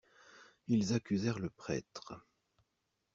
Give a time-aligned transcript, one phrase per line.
[0.67, 2.23] Ils accusèrent le prêtre.